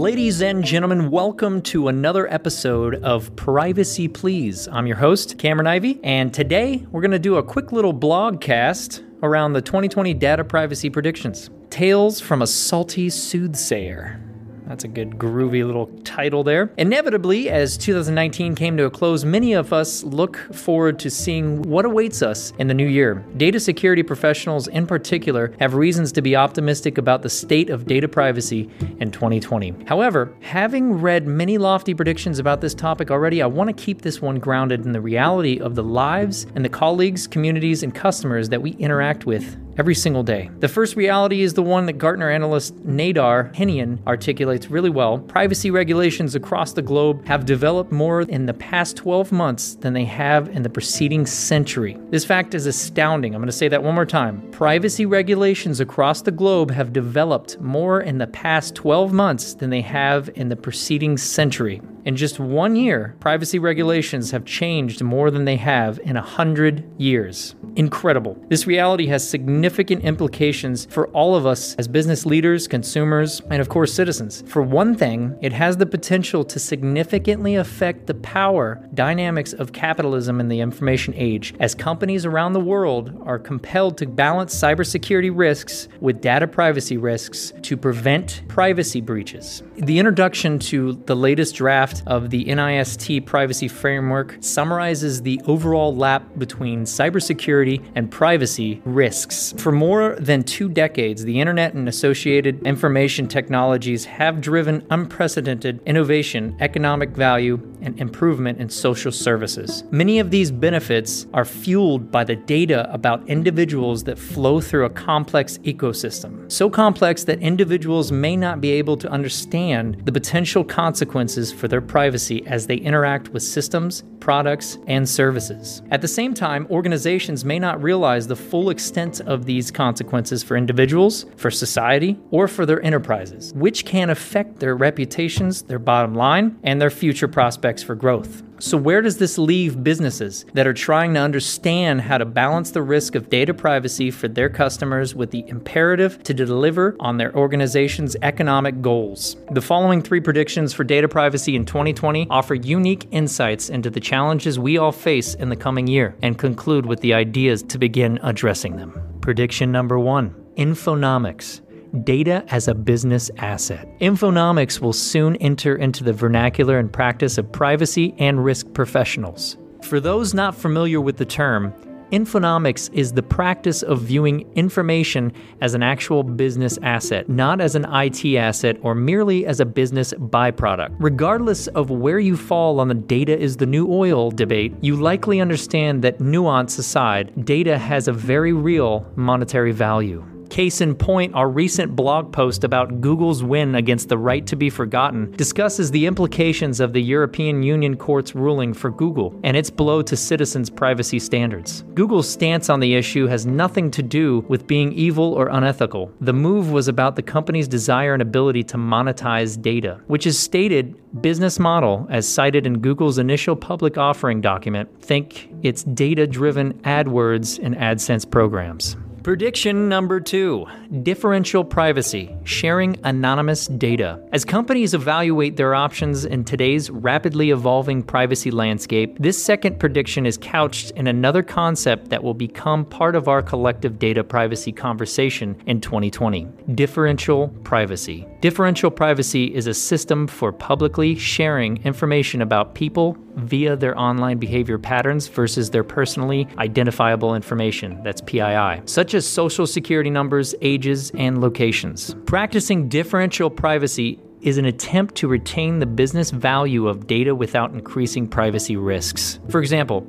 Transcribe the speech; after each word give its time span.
Ladies 0.00 0.42
and 0.42 0.64
gentlemen, 0.64 1.10
welcome 1.10 1.62
to 1.62 1.88
another 1.88 2.26
episode 2.32 2.96
of 3.02 3.34
Privacy 3.36 4.08
Please. 4.08 4.66
I'm 4.68 4.86
your 4.86 4.96
host, 4.96 5.38
Cameron 5.38 5.66
Ivy, 5.66 6.00
and 6.02 6.32
today 6.34 6.86
we're 6.90 7.00
going 7.00 7.10
to 7.10 7.18
do 7.18 7.36
a 7.36 7.42
quick 7.42 7.70
little 7.70 7.92
blog 7.92 8.40
cast 8.40 9.02
around 9.22 9.52
the 9.52 9.62
2020 9.62 10.14
data 10.14 10.44
privacy 10.44 10.90
predictions. 10.90 11.50
Tales 11.70 12.20
from 12.20 12.42
a 12.42 12.46
salty 12.46 13.10
soothsayer. 13.10 14.20
That's 14.70 14.84
a 14.84 14.88
good 14.88 15.18
groovy 15.18 15.66
little 15.66 15.88
title 16.04 16.44
there. 16.44 16.72
Inevitably, 16.78 17.50
as 17.50 17.76
2019 17.76 18.54
came 18.54 18.76
to 18.76 18.84
a 18.84 18.90
close, 18.90 19.24
many 19.24 19.52
of 19.52 19.72
us 19.72 20.04
look 20.04 20.36
forward 20.54 20.96
to 21.00 21.10
seeing 21.10 21.62
what 21.62 21.84
awaits 21.84 22.22
us 22.22 22.52
in 22.60 22.68
the 22.68 22.74
new 22.74 22.86
year. 22.86 23.24
Data 23.36 23.58
security 23.58 24.04
professionals, 24.04 24.68
in 24.68 24.86
particular, 24.86 25.52
have 25.58 25.74
reasons 25.74 26.12
to 26.12 26.22
be 26.22 26.36
optimistic 26.36 26.98
about 26.98 27.22
the 27.22 27.28
state 27.28 27.68
of 27.68 27.88
data 27.88 28.06
privacy 28.06 28.70
in 29.00 29.10
2020. 29.10 29.74
However, 29.88 30.32
having 30.40 30.92
read 30.92 31.26
many 31.26 31.58
lofty 31.58 31.92
predictions 31.92 32.38
about 32.38 32.60
this 32.60 32.72
topic 32.72 33.10
already, 33.10 33.42
I 33.42 33.46
want 33.46 33.76
to 33.76 33.84
keep 33.84 34.02
this 34.02 34.22
one 34.22 34.38
grounded 34.38 34.84
in 34.86 34.92
the 34.92 35.00
reality 35.00 35.58
of 35.58 35.74
the 35.74 35.82
lives 35.82 36.46
and 36.54 36.64
the 36.64 36.68
colleagues, 36.68 37.26
communities, 37.26 37.82
and 37.82 37.92
customers 37.92 38.48
that 38.50 38.62
we 38.62 38.70
interact 38.74 39.26
with 39.26 39.56
every 39.78 39.94
single 39.94 40.22
day. 40.22 40.50
The 40.58 40.68
first 40.68 40.96
reality 40.96 41.42
is 41.42 41.54
the 41.54 41.62
one 41.62 41.86
that 41.86 41.94
Gartner 41.94 42.30
analyst 42.30 42.76
Nader 42.86 43.54
Henein 43.54 43.98
articulates 44.06 44.70
really 44.70 44.90
well. 44.90 45.18
Privacy 45.18 45.70
regulations 45.70 46.34
across 46.34 46.72
the 46.72 46.82
globe 46.82 47.26
have 47.26 47.46
developed 47.46 47.92
more 47.92 48.22
in 48.22 48.46
the 48.46 48.54
past 48.54 48.96
12 48.96 49.32
months 49.32 49.76
than 49.76 49.92
they 49.92 50.04
have 50.04 50.48
in 50.48 50.62
the 50.62 50.70
preceding 50.70 51.26
century. 51.26 51.96
This 52.10 52.24
fact 52.24 52.54
is 52.54 52.66
astounding. 52.66 53.34
I'm 53.34 53.40
going 53.40 53.46
to 53.46 53.52
say 53.52 53.68
that 53.68 53.82
one 53.82 53.94
more 53.94 54.06
time. 54.06 54.50
Privacy 54.50 55.06
regulations 55.06 55.80
across 55.80 56.22
the 56.22 56.30
globe 56.30 56.70
have 56.70 56.92
developed 56.92 57.60
more 57.60 58.00
in 58.00 58.18
the 58.18 58.26
past 58.26 58.74
12 58.74 59.12
months 59.12 59.54
than 59.54 59.70
they 59.70 59.82
have 59.82 60.30
in 60.34 60.48
the 60.48 60.56
preceding 60.56 61.16
century. 61.16 61.80
In 62.04 62.16
just 62.16 62.40
one 62.40 62.76
year, 62.76 63.14
privacy 63.20 63.58
regulations 63.58 64.30
have 64.30 64.46
changed 64.46 65.02
more 65.02 65.30
than 65.30 65.44
they 65.44 65.56
have 65.56 65.98
in 66.00 66.16
a 66.16 66.22
hundred 66.22 66.88
years. 66.98 67.54
Incredible. 67.76 68.42
This 68.48 68.66
reality 68.66 69.06
has 69.08 69.28
significant 69.28 70.02
implications 70.02 70.86
for 70.86 71.08
all 71.08 71.36
of 71.36 71.46
us 71.46 71.74
as 71.76 71.88
business 71.88 72.24
leaders, 72.24 72.66
consumers, 72.66 73.42
and 73.50 73.60
of 73.60 73.68
course, 73.68 73.92
citizens. 73.92 74.42
For 74.46 74.62
one 74.62 74.94
thing, 74.94 75.36
it 75.42 75.52
has 75.52 75.76
the 75.76 75.86
potential 75.86 76.42
to 76.44 76.58
significantly 76.58 77.56
affect 77.56 78.06
the 78.06 78.14
power 78.14 78.82
dynamics 78.94 79.52
of 79.52 79.72
capitalism 79.72 80.40
in 80.40 80.48
the 80.48 80.60
information 80.60 81.12
age, 81.16 81.54
as 81.60 81.74
companies 81.74 82.24
around 82.24 82.54
the 82.54 82.60
world 82.60 83.20
are 83.24 83.38
compelled 83.38 83.98
to 83.98 84.06
balance 84.06 84.54
cybersecurity 84.54 85.30
risks 85.32 85.88
with 86.00 86.20
data 86.20 86.48
privacy 86.48 86.96
risks 86.96 87.52
to 87.62 87.76
prevent 87.76 88.42
privacy 88.48 89.00
breaches. 89.00 89.62
The 89.76 89.98
introduction 89.98 90.58
to 90.60 90.94
the 91.06 91.16
latest 91.16 91.54
draft 91.54 91.89
draft 91.90 92.06
of 92.06 92.30
the 92.30 92.44
NIST 92.44 93.24
privacy 93.26 93.68
framework 93.68 94.36
summarizes 94.40 95.22
the 95.22 95.40
overall 95.46 95.94
lap 95.94 96.22
between 96.38 96.84
cybersecurity 96.84 97.84
and 97.94 98.10
privacy 98.10 98.80
risks. 98.84 99.54
For 99.58 99.72
more 99.72 100.16
than 100.18 100.42
two 100.42 100.68
decades, 100.68 101.24
the 101.24 101.40
internet 101.40 101.74
and 101.74 101.88
associated 101.88 102.66
information 102.66 103.28
technologies 103.28 104.04
have 104.04 104.40
driven 104.40 104.86
unprecedented 104.90 105.80
innovation, 105.86 106.56
economic 106.60 107.10
value, 107.10 107.58
and 107.82 107.98
improvement 107.98 108.58
in 108.58 108.68
social 108.68 109.12
services. 109.12 109.84
Many 109.90 110.18
of 110.18 110.30
these 110.30 110.50
benefits 110.50 111.26
are 111.32 111.44
fueled 111.44 112.10
by 112.10 112.24
the 112.24 112.36
data 112.36 112.92
about 112.92 113.26
individuals 113.28 114.04
that 114.04 114.18
flow 114.18 114.60
through 114.60 114.84
a 114.84 114.90
complex 114.90 115.58
ecosystem. 115.58 116.50
So 116.50 116.68
complex 116.68 117.24
that 117.24 117.40
individuals 117.40 118.12
may 118.12 118.36
not 118.36 118.60
be 118.60 118.70
able 118.72 118.96
to 118.98 119.08
understand 119.08 120.02
the 120.04 120.12
potential 120.12 120.64
consequences 120.64 121.52
for 121.52 121.68
their 121.68 121.79
their 121.80 121.86
privacy 121.86 122.46
as 122.46 122.66
they 122.66 122.76
interact 122.76 123.30
with 123.30 123.42
systems, 123.42 124.04
products, 124.20 124.76
and 124.86 125.08
services. 125.08 125.82
At 125.90 126.02
the 126.02 126.08
same 126.08 126.34
time, 126.34 126.66
organizations 126.70 127.44
may 127.44 127.58
not 127.58 127.82
realize 127.82 128.26
the 128.26 128.36
full 128.36 128.68
extent 128.68 129.20
of 129.22 129.46
these 129.46 129.70
consequences 129.70 130.42
for 130.42 130.56
individuals, 130.56 131.24
for 131.36 131.50
society, 131.50 132.18
or 132.30 132.48
for 132.48 132.66
their 132.66 132.82
enterprises, 132.82 133.54
which 133.54 133.86
can 133.86 134.10
affect 134.10 134.60
their 134.60 134.76
reputations, 134.76 135.62
their 135.62 135.78
bottom 135.78 136.14
line, 136.14 136.58
and 136.62 136.80
their 136.80 136.90
future 136.90 137.28
prospects 137.28 137.82
for 137.82 137.94
growth. 137.94 138.42
So, 138.60 138.76
where 138.76 139.00
does 139.00 139.16
this 139.16 139.38
leave 139.38 139.82
businesses 139.82 140.44
that 140.52 140.66
are 140.66 140.74
trying 140.74 141.14
to 141.14 141.20
understand 141.20 142.02
how 142.02 142.18
to 142.18 142.26
balance 142.26 142.70
the 142.70 142.82
risk 142.82 143.14
of 143.14 143.30
data 143.30 143.54
privacy 143.54 144.10
for 144.10 144.28
their 144.28 144.50
customers 144.50 145.14
with 145.14 145.30
the 145.30 145.48
imperative 145.48 146.22
to 146.24 146.34
deliver 146.34 146.94
on 147.00 147.16
their 147.16 147.34
organization's 147.34 148.16
economic 148.20 148.82
goals? 148.82 149.36
The 149.50 149.62
following 149.62 150.02
three 150.02 150.20
predictions 150.20 150.74
for 150.74 150.84
data 150.84 151.08
privacy 151.08 151.56
in 151.56 151.64
2020 151.64 152.26
offer 152.28 152.54
unique 152.54 153.06
insights 153.12 153.70
into 153.70 153.88
the 153.88 153.98
challenges 153.98 154.58
we 154.58 154.76
all 154.76 154.92
face 154.92 155.32
in 155.34 155.48
the 155.48 155.56
coming 155.56 155.86
year 155.86 156.14
and 156.20 156.38
conclude 156.38 156.84
with 156.84 157.00
the 157.00 157.14
ideas 157.14 157.62
to 157.62 157.78
begin 157.78 158.20
addressing 158.22 158.76
them. 158.76 158.92
Prediction 159.22 159.72
number 159.72 159.98
one 159.98 160.34
Infonomics 160.58 161.62
data 162.02 162.44
as 162.48 162.68
a 162.68 162.74
business 162.74 163.30
asset. 163.38 163.88
Infonomics 164.00 164.80
will 164.80 164.92
soon 164.92 165.36
enter 165.36 165.76
into 165.76 166.04
the 166.04 166.12
vernacular 166.12 166.78
and 166.78 166.92
practice 166.92 167.38
of 167.38 167.50
privacy 167.52 168.14
and 168.18 168.44
risk 168.44 168.72
professionals. 168.72 169.56
For 169.82 170.00
those 170.00 170.34
not 170.34 170.54
familiar 170.54 171.00
with 171.00 171.16
the 171.16 171.24
term, 171.24 171.74
Infonomics 172.12 172.92
is 172.92 173.12
the 173.12 173.22
practice 173.22 173.84
of 173.84 174.00
viewing 174.00 174.40
information 174.56 175.32
as 175.60 175.74
an 175.74 175.82
actual 175.84 176.24
business 176.24 176.76
asset, 176.82 177.28
not 177.28 177.60
as 177.60 177.76
an 177.76 177.86
IT 177.88 178.36
asset 178.36 178.76
or 178.82 178.96
merely 178.96 179.46
as 179.46 179.60
a 179.60 179.64
business 179.64 180.12
byproduct. 180.14 180.96
Regardless 180.98 181.68
of 181.68 181.90
where 181.90 182.18
you 182.18 182.36
fall 182.36 182.80
on 182.80 182.88
the 182.88 182.94
data 182.94 183.38
is 183.38 183.56
the 183.56 183.66
new 183.66 183.88
oil 183.88 184.32
debate, 184.32 184.74
you 184.80 184.96
likely 184.96 185.40
understand 185.40 186.02
that 186.02 186.20
nuance 186.20 186.78
aside, 186.78 187.44
data 187.44 187.78
has 187.78 188.08
a 188.08 188.12
very 188.12 188.52
real 188.52 189.06
monetary 189.14 189.70
value. 189.70 190.24
Case 190.50 190.80
in 190.80 190.96
point, 190.96 191.32
our 191.36 191.48
recent 191.48 191.94
blog 191.94 192.32
post 192.32 192.64
about 192.64 193.00
Google's 193.00 193.44
win 193.44 193.76
against 193.76 194.08
the 194.08 194.18
right 194.18 194.44
to 194.48 194.56
be 194.56 194.68
forgotten 194.68 195.30
discusses 195.30 195.92
the 195.92 196.06
implications 196.06 196.80
of 196.80 196.92
the 196.92 197.00
European 197.00 197.62
Union 197.62 197.96
Court's 197.96 198.34
ruling 198.34 198.74
for 198.74 198.90
Google 198.90 199.38
and 199.44 199.56
its 199.56 199.70
blow 199.70 200.02
to 200.02 200.16
citizens' 200.16 200.68
privacy 200.68 201.20
standards. 201.20 201.84
Google's 201.94 202.28
stance 202.28 202.68
on 202.68 202.80
the 202.80 202.96
issue 202.96 203.28
has 203.28 203.46
nothing 203.46 203.92
to 203.92 204.02
do 204.02 204.44
with 204.48 204.66
being 204.66 204.92
evil 204.92 205.34
or 205.34 205.46
unethical. 205.46 206.12
The 206.20 206.32
move 206.32 206.72
was 206.72 206.88
about 206.88 207.14
the 207.14 207.22
company's 207.22 207.68
desire 207.68 208.12
and 208.12 208.20
ability 208.20 208.64
to 208.64 208.76
monetize 208.76 209.60
data, 209.60 210.00
which 210.08 210.26
is 210.26 210.36
stated 210.36 210.96
business 211.22 211.60
model 211.60 212.08
as 212.10 212.28
cited 212.28 212.66
in 212.66 212.80
Google's 212.80 213.18
initial 213.18 213.54
public 213.54 213.98
offering 213.98 214.40
document. 214.40 214.88
Think 215.00 215.48
its 215.62 215.84
data 215.84 216.26
driven 216.26 216.74
AdWords 216.80 217.60
and 217.62 217.76
AdSense 217.76 218.28
programs. 218.28 218.96
Prediction 219.22 219.86
number 219.86 220.18
two 220.18 220.66
differential 221.02 221.62
privacy, 221.62 222.34
sharing 222.44 222.98
anonymous 223.04 223.66
data. 223.66 224.18
As 224.32 224.46
companies 224.46 224.94
evaluate 224.94 225.58
their 225.58 225.74
options 225.74 226.24
in 226.24 226.42
today's 226.42 226.88
rapidly 226.88 227.50
evolving 227.50 228.02
privacy 228.02 228.50
landscape, 228.50 229.18
this 229.18 229.42
second 229.42 229.78
prediction 229.78 230.24
is 230.24 230.38
couched 230.38 230.92
in 230.92 231.06
another 231.06 231.42
concept 231.42 232.08
that 232.08 232.22
will 232.22 232.32
become 232.32 232.86
part 232.86 233.14
of 233.14 233.28
our 233.28 233.42
collective 233.42 233.98
data 233.98 234.24
privacy 234.24 234.72
conversation 234.72 235.54
in 235.66 235.82
2020 235.82 236.48
differential 236.74 237.48
privacy. 237.62 238.26
Differential 238.40 238.90
privacy 238.90 239.54
is 239.54 239.66
a 239.66 239.74
system 239.74 240.26
for 240.26 240.50
publicly 240.50 241.14
sharing 241.14 241.76
information 241.84 242.40
about 242.40 242.74
people 242.74 243.18
via 243.36 243.76
their 243.76 243.98
online 243.98 244.38
behavior 244.38 244.78
patterns 244.78 245.28
versus 245.28 245.70
their 245.70 245.84
personally 245.84 246.48
identifiable 246.58 247.34
information, 247.34 248.02
that's 248.02 248.20
PII, 248.22 248.80
such 248.86 249.09
as 249.14 249.26
social 249.26 249.66
security 249.66 250.10
numbers, 250.10 250.54
ages, 250.60 251.10
and 251.14 251.40
locations. 251.40 252.14
Practicing 252.26 252.88
differential 252.88 253.50
privacy 253.50 254.20
is 254.40 254.58
an 254.58 254.64
attempt 254.64 255.14
to 255.16 255.28
retain 255.28 255.78
the 255.78 255.86
business 255.86 256.30
value 256.30 256.88
of 256.88 257.06
data 257.06 257.34
without 257.34 257.72
increasing 257.72 258.26
privacy 258.26 258.76
risks. 258.76 259.38
For 259.48 259.60
example, 259.60 260.06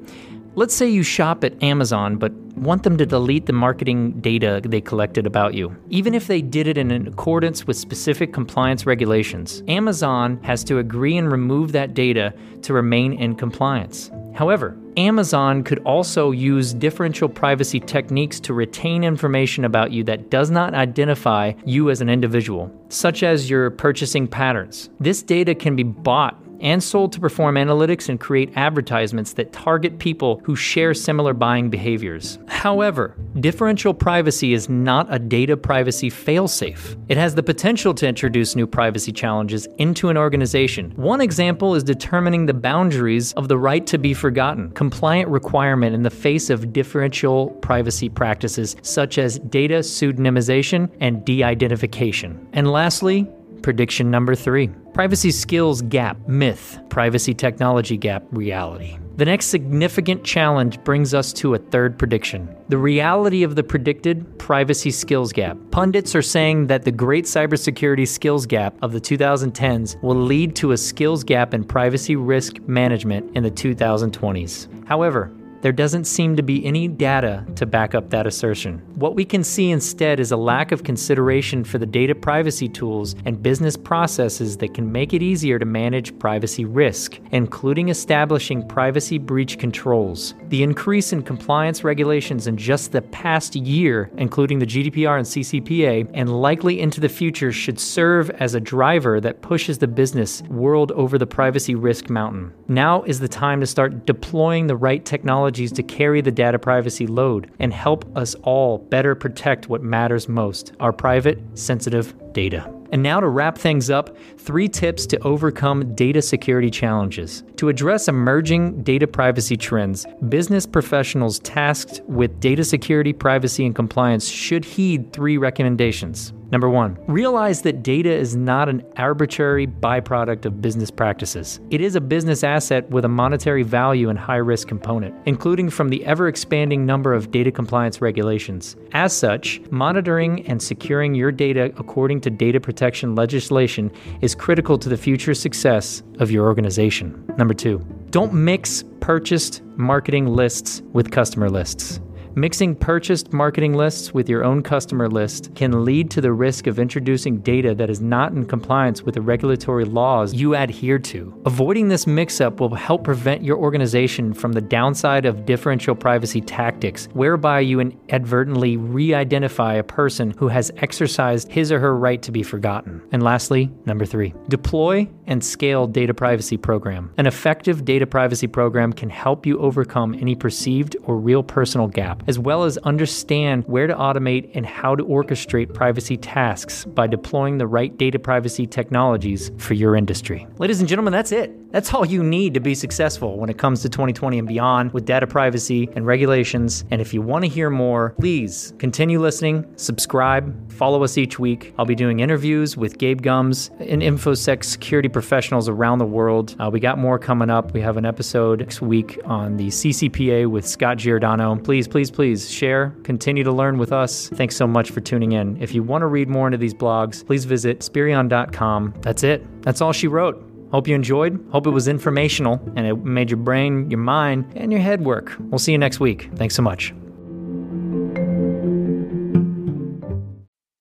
Let's 0.53 0.74
say 0.74 0.89
you 0.89 1.01
shop 1.01 1.45
at 1.45 1.63
Amazon 1.63 2.18
but 2.18 2.33
want 2.57 2.83
them 2.83 2.98
to 2.98 3.06
delete 3.06 3.45
the 3.45 3.53
marketing 3.53 4.19
data 4.19 4.62
they 4.65 4.81
collected 4.81 5.25
about 5.25 5.54
you. 5.54 5.74
Even 5.89 6.13
if 6.13 6.27
they 6.27 6.42
did 6.42 6.68
it 6.68 6.77
in 6.77 7.07
accordance 7.07 7.65
with 7.65 7.77
specific 7.77 8.33
compliance 8.33 8.86
regulations, 8.86 9.63
Amazon 9.69 10.44
has 10.44 10.65
to 10.65 10.80
agree 10.80 11.15
and 11.15 11.31
remove 11.31 11.71
that 11.71 11.94
data 11.94 12.33
to 12.63 12.74
remain 12.74 13.13
in 13.13 13.33
compliance. 13.36 14.12
However, 14.36 14.77
Amazon 14.98 15.64
could 15.64 15.80
also 15.80 16.32
use 16.32 16.74
differential 16.74 17.30
privacy 17.30 17.80
techniques 17.80 18.40
to 18.42 18.54
retain 18.54 19.04
information 19.04 19.66
about 19.66 19.92
you 19.92 20.04
that 20.04 20.30
does 20.30 20.50
not 20.50 20.74
identify 20.74 21.54
you 21.66 21.90
as 21.90 22.02
an 22.02 22.10
individual, 22.10 22.72
such 22.90 23.24
as 23.24 23.50
your 23.50 23.70
purchasing 23.70 24.28
patterns. 24.28 24.90
This 25.00 25.24
data 25.24 25.56
can 25.56 25.76
be 25.76 25.84
bought 25.84 26.38
and 26.62 26.81
sold 26.81 27.12
to 27.13 27.19
perform 27.19 27.56
analytics 27.56 28.10
and 28.10 28.19
create 28.19 28.52
advertisements 28.56 29.34
that 29.34 29.52
target 29.52 30.00
people 30.00 30.42
who 30.44 30.56
share 30.56 30.94
similar 30.94 31.34
buying 31.34 31.69
behaviors. 31.69 32.40
However, 32.48 33.16
differential 33.40 33.94
privacy 33.94 34.54
is 34.54 34.69
not 34.69 35.08
a 35.13 35.19
data 35.19 35.58
privacy 35.58 36.10
failsafe. 36.10 36.96
It 37.10 37.18
has 37.18 37.36
the 37.36 37.44
potential 37.44 37.94
to 37.96 38.08
introduce 38.08 38.56
new 38.56 38.68
privacy 38.68 39.12
challenges 39.12 39.68
into 39.78 40.10
an 40.10 40.18
organization. 40.18 40.92
One 40.96 41.22
example 41.22 41.75
is 41.75 41.84
determining 41.84 42.46
the 42.46 42.54
boundaries 42.54 43.34
of 43.34 43.48
the 43.48 43.57
right 43.57 43.86
to 43.88 43.98
be 43.98 44.14
forgotten, 44.14 44.72
compliant 44.72 45.30
requirement 45.30 45.96
in 45.96 46.04
the 46.04 46.10
face 46.10 46.50
of 46.50 46.72
differential 46.72 47.48
privacy 47.62 48.10
practices 48.10 48.75
such 48.81 49.18
as 49.18 49.40
data 49.40 49.80
pseudonymization 49.80 50.90
and 51.00 51.25
de 51.25 51.44
identification. 51.44 52.48
And 52.54 52.72
lastly, 52.72 53.28
Prediction 53.62 54.10
number 54.10 54.36
three 54.36 54.69
privacy 54.94 55.31
skills 55.31 55.81
gap, 55.81 56.18
myth, 56.28 56.80
privacy 56.90 57.34
technology 57.34 57.96
gap, 57.96 58.24
reality. 58.31 58.98
The 59.18 59.25
next 59.25 59.48
significant 59.48 60.24
challenge 60.24 60.84
brings 60.84 61.13
us 61.13 61.31
to 61.34 61.54
a 61.54 61.60
third 61.60 62.00
prediction 62.00 62.56
the 62.69 62.78
reality 62.78 63.44
of 63.44 63.56
the 63.56 63.63
predicted 63.63 64.40
privacy 64.40 64.90
skills 64.90 65.31
gap. 65.31 65.58
Pundits 65.69 66.16
are 66.16 66.22
saying 66.22 66.68
that 66.68 66.84
the 66.84 66.92
great 66.92 67.25
cybersecurity 67.25 68.08
skills 68.08 68.46
gap 68.46 68.75
of 68.81 68.94
the 68.94 69.02
2010s 69.02 70.02
will 70.02 70.16
lead 70.16 70.56
to 70.56 70.72
a 70.72 70.78
skills 70.78 71.24
gap 71.24 71.54
in 71.54 71.64
privacy 71.64 72.16
risk 72.16 72.60
management 72.62 73.36
in 73.36 73.44
the 73.44 73.52
2020s. 73.52 74.68
However, 74.88 75.31
there 75.62 75.72
doesn't 75.72 76.06
seem 76.06 76.36
to 76.36 76.42
be 76.42 76.66
any 76.66 76.88
data 76.88 77.46
to 77.56 77.68
back 77.68 77.94
up 77.94 78.10
that 78.10 78.25
assertion. 78.25 78.81
What 79.01 79.15
we 79.15 79.25
can 79.25 79.44
see 79.44 79.71
instead 79.71 80.19
is 80.19 80.31
a 80.31 80.38
lack 80.38 80.71
of 80.71 80.83
consideration 80.83 81.63
for 81.63 81.80
the 81.80 81.88
data 81.88 82.13
privacy 82.13 82.69
tools 82.69 83.15
and 83.25 83.42
business 83.42 83.75
processes 83.75 84.57
that 84.57 84.75
can 84.75 84.92
make 84.92 85.15
it 85.15 85.24
easier 85.24 85.57
to 85.57 85.65
manage 85.65 86.19
privacy 86.19 86.65
risk, 86.65 87.19
including 87.31 87.89
establishing 87.89 88.68
privacy 88.68 89.18
breach 89.18 89.57
controls. 89.57 90.36
The 90.50 90.62
increase 90.62 91.13
in 91.13 91.24
compliance 91.24 91.83
regulations 91.83 92.45
in 92.45 92.57
just 92.57 92.92
the 92.92 93.01
past 93.01 93.56
year, 93.56 94.12
including 94.18 94.59
the 94.59 94.68
GDPR 94.68 95.18
and 95.18 95.25
CCPA, 95.25 96.07
and 96.13 96.39
likely 96.39 96.80
into 96.80 97.01
the 97.01 97.09
future, 97.09 97.51
should 97.51 97.80
serve 97.80 98.30
as 98.30 98.54
a 98.54 98.59
driver 98.59 99.19
that 99.19 99.42
pushes 99.42 99.80
the 99.80 99.88
business 99.88 100.44
world 100.44 100.92
over 100.92 101.18
the 101.18 101.25
privacy 101.25 101.74
risk 101.74 102.12
mountain. 102.12 102.54
Now 102.68 103.01
is 103.01 103.19
the 103.19 103.27
time 103.27 103.62
to 103.62 103.65
start 103.65 104.06
deploying 104.06 104.68
the 104.68 104.75
right 104.75 105.04
technologies 105.04 105.71
to 105.71 105.81
carry 105.81 106.21
the 106.21 106.31
data 106.31 106.59
privacy 106.59 107.07
load 107.07 107.50
and 107.57 107.74
help 107.74 108.06
us 108.15 108.36
all 108.44 108.77
better 108.92 109.16
protect 109.16 109.70
what 109.70 109.82
matters 109.82 110.30
most 110.30 110.74
our 110.80 110.94
private, 110.94 111.40
sensitive 111.56 112.14
data. 112.34 112.72
And 112.92 113.02
now 113.02 113.22
to 113.22 113.28
wrap 113.28 113.58
things 113.58 113.90
up, 113.90 114.16
three 114.38 114.68
tips 114.68 115.06
to 115.08 115.20
overcome 115.20 115.96
data 115.96 116.22
security 116.22 116.70
challenges. 116.70 117.44
To 117.56 117.70
address 117.70 118.10
emerging 118.10 118.84
data 118.84 119.08
privacy 119.08 119.56
trends, 119.56 120.06
business 120.28 120.66
professionals 120.66 121.40
tasked 121.40 122.02
with 122.08 122.40
data 122.42 122.66
security, 122.66 123.14
privacy, 123.14 123.66
and 123.66 123.74
compliance 123.74 124.28
should 124.28 124.66
heed 124.66 125.14
three 125.14 125.38
recommendations. 125.38 126.34
Number 126.51 126.69
one, 126.69 126.98
realize 127.07 127.62
that 127.62 127.81
data 127.81 128.12
is 128.12 128.36
not 128.36 128.68
an 128.68 128.83
arbitrary 128.98 129.65
byproduct 129.65 130.45
of 130.45 130.62
business 130.62 130.92
practices. 130.92 131.62
It 131.69 131.80
is 131.80 131.95
a 131.95 132.01
business 132.01 132.44
asset 132.44 132.89
with 132.89 133.06
a 133.06 133.07
monetary 133.07 133.63
value 133.63 134.09
and 134.09 134.19
high 134.19 134.36
risk 134.36 134.68
component, 134.68 135.15
including 135.25 135.69
from 135.69 135.88
the 135.88 136.06
ever 136.06 136.27
expanding 136.27 136.86
number 136.86 137.13
of 137.13 137.31
data 137.31 137.51
compliance 137.51 138.01
regulations. 138.01 138.75
As 138.92 139.13
such, 139.13 139.62
monitoring 139.71 140.45
and 140.45 140.62
securing 140.62 141.15
your 141.15 141.31
data 141.31 141.71
according 141.77 142.19
to 142.21 142.30
data 142.30 142.59
protection 142.59 143.15
legislation 143.15 143.89
is 144.19 144.36
critical 144.36 144.77
to 144.77 144.89
the 144.89 144.97
future 144.97 145.33
success 145.33 146.04
of 146.19 146.31
your 146.31 146.45
organization. 146.45 147.25
Number 147.38 147.54
two, 147.54 147.80
don't 148.09 148.33
mix 148.33 148.83
purchased 149.00 149.62
marketing 149.77 150.27
lists 150.27 150.81
with 150.92 151.12
customer 151.12 151.50
lists. 151.50 152.01
Mixing 152.36 152.75
purchased 152.75 153.33
marketing 153.33 153.74
lists 153.74 154.13
with 154.13 154.30
your 154.30 154.45
own 154.45 154.63
customer 154.63 155.10
list 155.10 155.54
can 155.54 155.83
lead 155.83 156.10
to 156.12 156.22
the 156.22 156.31
risk 156.31 156.66
of 156.66 156.80
introducing 156.80 157.39
data 157.39 157.75
that 157.75 157.89
is 157.89 158.00
not 158.00 158.31
in 158.31 158.45
compliance 158.45 159.04
with 159.04 159.16
the 159.16 159.22
regulatory 159.22 159.83
laws 159.83 160.33
you 160.33 160.56
adhere 160.56 160.98
to. 160.98 161.38
Avoiding 161.45 161.89
this 161.89 162.07
mix 162.07 162.39
up 162.39 162.62
will 162.62 162.74
help 162.74 163.04
prevent 163.04 163.44
your 163.44 163.57
organization 163.57 164.33
from 164.33 164.54
the 164.54 164.62
downside 164.62 165.25
of 165.25 165.45
differential 165.45 165.94
privacy 165.94 166.39
tactics, 166.39 167.10
whereby 167.12 167.60
you 167.60 167.81
inadvertently 167.81 168.78
re 168.78 169.13
identify 169.13 169.74
a 169.74 169.83
person 169.83 170.31
who 170.38 170.48
has 170.48 170.72
exercised 170.78 171.51
his 171.51 171.69
or 171.69 171.80
her 171.80 171.98
right 171.98 172.22
to 172.22 172.31
be 172.31 172.44
forgotten. 172.44 173.01
And 173.12 173.22
lastly, 173.22 173.69
number 173.86 174.06
three, 174.06 174.33
deploy 174.48 175.10
and 175.28 175.44
scale 175.44 175.86
data 175.86 176.13
privacy 176.13 176.56
program. 176.56 177.13
An 177.18 177.28
effective 177.28 177.83
data 177.83 178.07
privacy 178.07 178.48
program 178.48 178.94
can 178.94 179.10
help 179.10 179.45
you 179.45 179.60
overcome 179.60 180.13
any 180.13 180.36
perceived 180.36 180.95
or 181.04 181.18
real 181.18 181.44
personal 181.44 181.88
gap 181.88 182.20
as 182.27 182.39
well 182.39 182.63
as 182.63 182.77
understand 182.79 183.63
where 183.68 183.88
to 183.88 183.94
automate 183.94 184.51
and 184.53 184.65
how 184.65 184.95
to 184.95 185.03
orchestrate 185.03 185.73
privacy 185.73 186.18
tasks 186.18 186.85
by 186.85 187.07
deploying 187.07 187.57
the 187.57 187.68
right 187.68 187.97
data 187.97 188.19
privacy 188.19 188.68
technologies 188.68 189.51
for 189.57 189.73
your 189.73 189.95
industry. 189.95 190.47
Ladies 190.57 190.79
and 190.79 190.89
gentlemen, 190.89 191.13
that's 191.13 191.31
it. 191.31 191.57
That's 191.71 191.94
all 191.94 192.06
you 192.06 192.21
need 192.21 192.53
to 192.56 192.59
be 192.59 192.75
successful 192.75 193.38
when 193.38 193.50
it 193.50 193.57
comes 193.57 193.81
to 193.81 193.89
2020 193.89 194.39
and 194.39 194.47
beyond 194.47 194.91
with 194.91 195.06
data 195.06 195.25
privacy 195.25 195.89
and 195.95 196.06
regulations. 196.06 196.83
And 196.91 197.01
if 197.01 197.13
you 197.13 197.21
want 197.21 197.45
to 197.45 197.50
hear 197.50 197.69
more, 197.69 198.13
please 198.19 198.73
continue 198.77 199.21
listening, 199.21 199.65
subscribe, 199.77 200.71
follow 200.71 201.01
us 201.03 201.18
each 201.18 201.39
week. 201.39 201.73
I'll 201.77 201.85
be 201.85 201.95
doing 201.95 202.19
interviews 202.19 202.75
with 202.75 202.97
Gabe 202.97 203.21
Gumbs 203.21 203.71
and 203.79 204.01
InfoSec 204.01 204.65
security 204.65 205.07
professionals 205.07 205.69
around 205.69 206.00
the 206.00 206.06
world. 206.06 206.56
Uh, 206.59 206.69
we 206.69 206.81
got 206.81 206.97
more 206.97 207.18
coming 207.18 207.50
up. 207.50 207.73
We 207.73 207.79
have 207.79 207.95
an 207.95 208.06
episode 208.06 208.59
next 208.59 208.81
week 208.81 209.19
on 209.23 209.56
the 209.56 209.68
CCPA 209.68 210.47
with 210.47 210.68
Scott 210.68 210.97
Giordano. 210.97 211.56
Please, 211.56 211.88
please, 211.88 212.11
please 212.12 212.50
share, 212.50 212.96
continue 213.04 213.44
to 213.44 213.52
learn 213.52 213.78
with 213.78 213.92
us. 213.92 214.30
Thanks 214.30 214.56
so 214.56 214.68
much 214.68 214.92
for 214.92 215.02
tuning 215.02 215.31
in. 215.31 215.62
If 215.62 215.74
you 215.74 215.84
want 215.84 216.02
to 216.02 216.08
read 216.08 216.30
more 216.30 216.48
into 216.48 216.58
these 216.58 216.74
blogs, 216.74 217.25
please 217.25 217.46
visit 217.46 217.84
Spirion.com. 217.84 218.94
That's 219.02 219.24
it. 219.24 219.46
That's 219.63 219.81
all 219.81 219.94
she 219.94 220.08
wrote. 220.08 220.48
Hope 220.72 220.88
you 220.88 220.96
enjoyed. 220.96 221.44
Hope 221.52 221.68
it 221.68 221.72
was 221.72 221.88
informational 221.88 222.62
and 222.75 222.88
it 222.88 222.96
made 223.04 223.30
your 223.30 223.38
brain, 223.38 223.90
your 223.90 224.00
mind, 224.00 224.52
and 224.56 224.72
your 224.72 224.81
head 224.81 225.04
work. 225.04 225.36
We'll 225.40 225.60
see 225.60 225.72
you 225.72 225.78
next 225.78 226.00
week. 226.00 226.30
Thanks 226.36 226.56
so 226.56 226.62
much. 226.62 226.94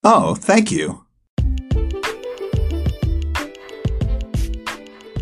Oh, 0.02 0.34
thank 0.34 0.70
you. 0.70 1.04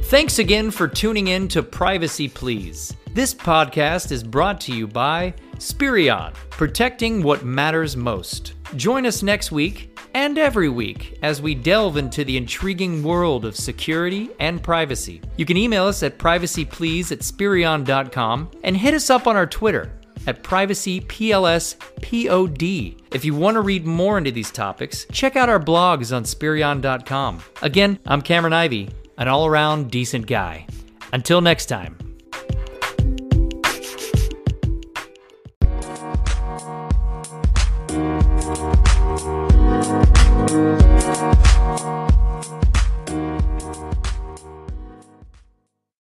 Thanks 0.08 0.38
again 0.38 0.70
for 0.70 0.88
tuning 0.88 1.28
in 1.28 1.48
to 1.48 1.62
Privacy 1.62 2.28
Please. 2.28 2.94
This 3.14 3.34
podcast 3.34 4.12
is 4.12 4.22
brought 4.22 4.60
to 4.62 4.72
you 4.72 4.86
by 4.86 5.34
Spirion, 5.58 6.32
protecting 6.50 7.22
what 7.22 7.44
matters 7.44 7.96
most. 7.96 8.54
Join 8.76 9.06
us 9.06 9.22
next 9.22 9.52
week 9.52 9.98
and 10.14 10.38
every 10.38 10.68
week 10.68 11.18
as 11.22 11.42
we 11.42 11.54
delve 11.54 11.96
into 11.96 12.24
the 12.24 12.36
intriguing 12.36 13.02
world 13.02 13.44
of 13.44 13.56
security 13.56 14.30
and 14.40 14.62
privacy. 14.62 15.20
You 15.36 15.44
can 15.44 15.56
email 15.56 15.86
us 15.86 16.02
at 16.02 16.18
privacyplease 16.18 17.12
at 17.12 17.22
spirion.com 17.22 18.50
and 18.62 18.76
hit 18.76 18.94
us 18.94 19.10
up 19.10 19.26
on 19.26 19.36
our 19.36 19.46
Twitter 19.46 19.92
at 20.26 20.42
privacyplspod. 20.42 23.14
If 23.14 23.24
you 23.24 23.34
want 23.34 23.54
to 23.54 23.60
read 23.60 23.86
more 23.86 24.18
into 24.18 24.30
these 24.30 24.50
topics, 24.50 25.06
check 25.12 25.36
out 25.36 25.48
our 25.48 25.60
blogs 25.60 26.14
on 26.14 26.24
spirion.com. 26.24 27.42
Again, 27.62 27.98
I'm 28.06 28.22
Cameron 28.22 28.52
Ivy, 28.52 28.90
an 29.16 29.28
all 29.28 29.46
around 29.46 29.90
decent 29.90 30.26
guy. 30.26 30.66
Until 31.12 31.40
next 31.40 31.66
time. 31.66 32.07